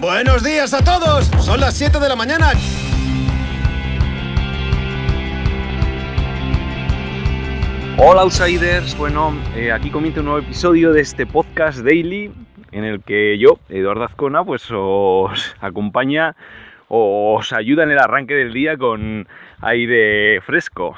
[0.00, 1.26] Buenos días a todos.
[1.44, 2.52] Son las 7 de la mañana.
[7.98, 12.32] Hola outsiders, bueno, eh, aquí comienza un nuevo episodio de este podcast daily
[12.72, 16.34] en el que yo, Eduardo Azcona, pues os acompaña
[16.88, 19.28] os ayuda en el arranque del día con
[19.60, 20.96] aire fresco.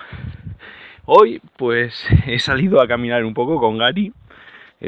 [1.07, 4.13] Hoy pues he salido a caminar un poco con Gary.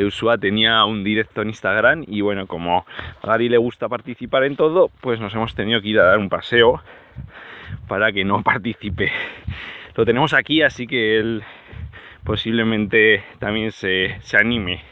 [0.03, 2.85] Usua tenía un directo en Instagram y bueno, como
[3.23, 6.19] a Gary le gusta participar en todo, pues nos hemos tenido que ir a dar
[6.19, 6.83] un paseo
[7.87, 9.13] para que no participe.
[9.95, 11.45] Lo tenemos aquí, así que él
[12.25, 14.83] posiblemente también se, anime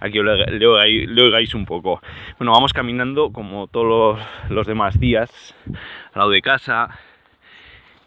[0.00, 2.02] a que le, oigáis un poco.
[2.38, 5.54] Bueno, vamos caminando como todos los, demás días
[6.12, 6.98] al lado de casa.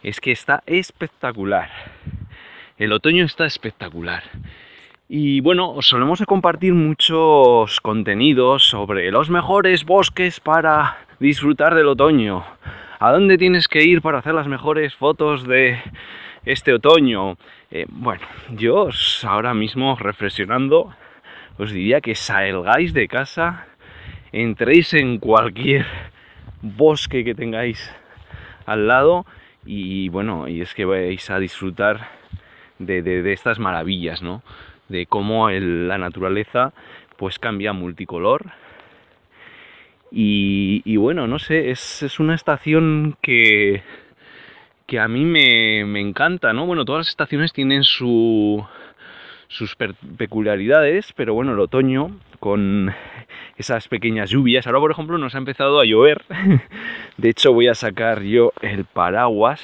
[0.04, 1.70] Es que está espectacular.
[2.78, 4.24] El otoño está espectacular.
[5.08, 12.44] Y bueno, solemos compartir muchos contenidos sobre los mejores bosques para disfrutar del otoño.
[13.00, 15.80] ¿A dónde tienes que ir para hacer las mejores fotos de
[16.44, 17.38] este otoño?
[17.70, 18.90] Eh, bueno, yo
[19.24, 20.92] ahora mismo reflexionando
[21.60, 23.68] os diría que salgáis de casa,
[24.32, 25.86] entréis en cualquier
[26.64, 27.94] bosque que tengáis
[28.66, 29.28] al lado
[29.66, 32.10] y bueno, y es que vais a disfrutar
[32.80, 34.42] de, estas maravillas, ¿no?
[34.90, 36.74] De cómo la naturaleza
[37.18, 38.52] pues cambia multicolor.
[40.12, 43.84] Y, bueno, no sé, es una estación que,
[44.86, 46.66] que a mí me, encanta, ¿no?
[46.66, 48.66] Bueno, todas las estaciones tienen sus
[50.18, 52.94] peculiaridades, pero bueno, el otoño con
[53.58, 54.68] esas pequeñas lluvias.
[54.68, 56.24] Ahora, por ejemplo, nos ha empezado a llover.
[57.18, 59.62] De hecho, voy a sacar yo el paraguas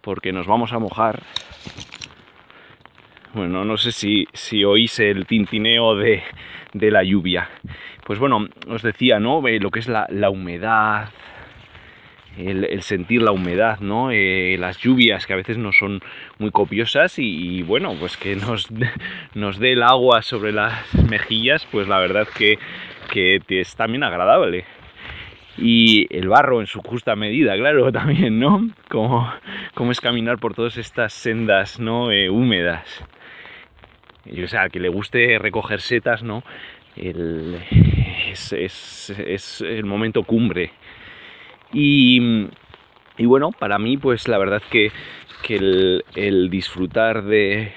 [0.00, 1.22] porque nos vamos a mojar.
[3.34, 6.22] Bueno, no sé si, si oís el tintineo de,
[6.72, 7.48] la lluvia.
[8.04, 9.42] Pues bueno, os decía, ¿no?
[9.42, 11.10] Lo que es la, la humedad,
[12.38, 14.10] el, sentir la humedad, ¿no?
[14.10, 16.00] Eh, las lluvias que a veces no son
[16.38, 18.68] muy copiosas y, bueno, pues que nos,
[19.34, 22.58] nos dé el agua sobre las mejillas, pues la verdad que,
[23.12, 24.64] que es también agradable.
[25.60, 28.70] Y el barro en su justa medida, claro, también, ¿no?
[28.88, 29.30] Como,
[29.74, 32.10] como es caminar por todas estas sendas, ¿no?
[32.10, 33.04] Eh, húmedas.
[34.30, 36.42] Y, o sea, que le guste recoger setas, ¿no?
[36.96, 40.72] es, es el momento cumbre
[41.72, 42.20] y,
[43.18, 44.90] bueno, para mí, pues la verdad que,
[45.48, 47.72] el, disfrutar de,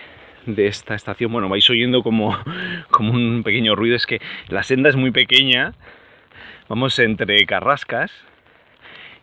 [0.57, 2.38] esta estación, bueno, vais oyendo como,
[2.90, 5.73] como un pequeño ruido, es que la senda es muy pequeña,
[6.69, 8.11] vamos entre carrascas,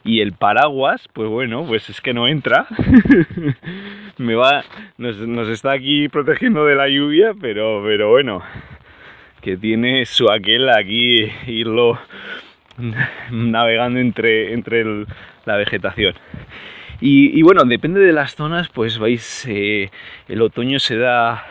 [0.04, 2.66] y el paraguas, pues bueno, pues es que no entra.
[4.18, 4.64] Me va,
[4.96, 8.42] nos, nos, está aquí protegiendo de la lluvia, pero, pero bueno,
[9.40, 11.98] que tiene su aquel aquí irlo
[13.30, 14.84] navegando entre, entre
[15.44, 16.14] la vegetación.
[17.00, 19.88] Y, bueno, depende de las zonas, pues vais, eh,
[20.26, 21.46] el otoño se da,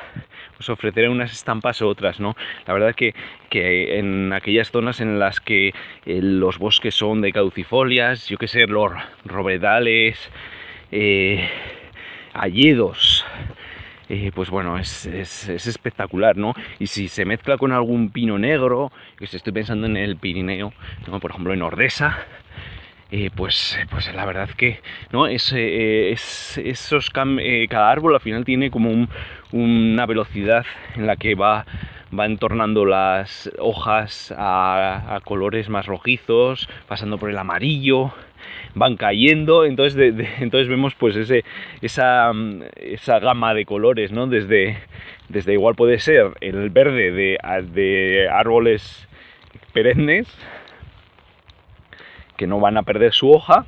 [0.60, 2.36] os ofrecerá unas estampas u otras, ¿no?
[2.66, 3.16] La verdad que,
[3.50, 5.70] que en aquellas zonas en las que
[6.06, 8.92] eh, los bosques son de caducifolias, yo que sé, los
[9.24, 10.20] robedales,
[10.92, 11.50] eh,
[12.38, 13.26] alledos,
[14.10, 16.54] eh, pues bueno, es, espectacular, ¿no?
[16.80, 20.72] Y si se mezcla con algún pino negro, que estoy pensando en el Pirineo,
[21.20, 22.18] por ejemplo en Ordesa,
[23.12, 24.82] eh, pues, pues la verdad que
[25.12, 25.28] ¿no?
[25.28, 29.08] es, eh, esos cada árbol al final tiene como
[29.54, 30.66] una velocidad
[30.96, 31.66] en la que va,
[32.18, 38.14] va entornando las hojas a colores más rojizos, pasando por el amarillo,
[38.76, 41.44] van cayendo, entonces, entonces vemos pues ese,
[41.82, 42.32] esa,
[42.76, 44.28] esa, gama de colores, ¿no?
[44.28, 44.78] Desde,
[45.30, 47.38] desde igual puede ser el verde de,
[47.74, 49.08] de árboles
[49.74, 50.28] perennes
[52.38, 53.66] que no van a perder su hoja,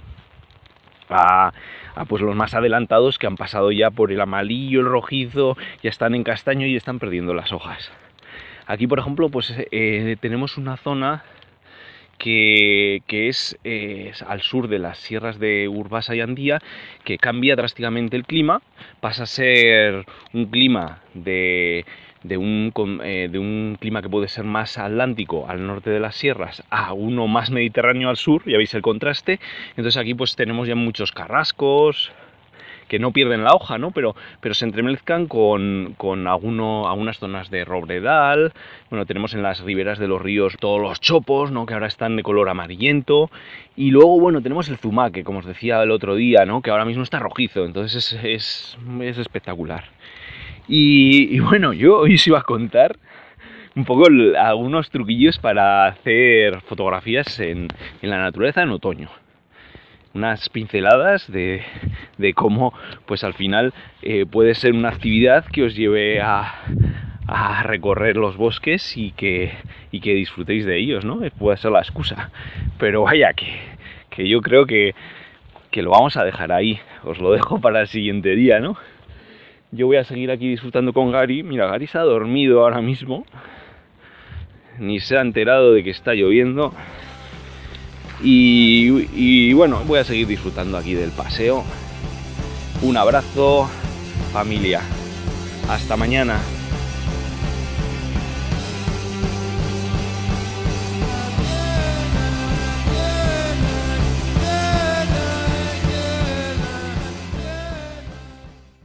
[1.09, 1.51] a,
[2.07, 6.13] pues los más adelantados que han pasado ya por el amarillo, el rojizo, ya están
[6.13, 7.91] en castaño y están perdiendo las hojas.
[8.69, 11.23] Aquí, por ejemplo, pues eh, tenemos una zona
[12.19, 13.57] que, es,
[14.27, 16.61] al sur de las sierras de Urbasa y Andía,
[17.03, 18.61] que cambia drásticamente el clima,
[18.99, 21.83] pasa a ser un clima de,
[22.21, 22.71] de, un,
[23.03, 26.93] eh, de un clima que puede ser más atlántico al norte de las sierras a
[26.93, 29.39] uno más mediterráneo al sur, ya veis el contraste,
[29.69, 32.11] entonces aquí pues tenemos ya muchos carrascos,
[32.89, 33.91] que no pierden la hoja, ¿no?
[33.91, 38.51] Pero, pero se entremezclan con, con algunas zonas de robredal,
[38.89, 41.65] bueno, tenemos en las riberas de los ríos todos los chopos, ¿no?
[41.65, 43.31] Que ahora están de color amarillento,
[43.77, 46.61] y luego, bueno, tenemos el zumaque, como os decía el otro día, ¿no?
[46.61, 49.85] Que ahora mismo está rojizo, entonces es, es, espectacular.
[50.67, 52.97] Y, y, bueno, yo hoy os iba a contar
[53.75, 54.07] un poco
[54.37, 57.67] algunos truquillos para hacer fotografías en,
[58.01, 59.09] la naturaleza en otoño.
[60.13, 61.63] Unas pinceladas de,
[62.35, 62.73] cómo,
[63.05, 66.65] pues al final, eh, puede ser una actividad que os lleve a,
[67.63, 69.51] recorrer los bosques y que,
[69.91, 71.19] y que disfrutéis de ellos, ¿no?
[71.37, 72.31] Puede ser la excusa.
[72.79, 73.59] Pero vaya, que,
[74.09, 74.95] que yo creo que,
[75.71, 76.79] que lo vamos a dejar ahí.
[77.03, 78.77] Os lo dejo para el siguiente día, ¿no?
[79.71, 81.43] Yo voy a seguir aquí disfrutando con Gary.
[81.43, 83.25] Mira, Gary se ha dormido ahora mismo.
[84.79, 86.73] Ni se ha enterado de que está lloviendo.
[88.21, 91.63] Y, bueno, voy a seguir disfrutando aquí del paseo.
[92.81, 93.69] Un abrazo,
[94.33, 94.81] familia.
[95.67, 96.39] Hasta mañana.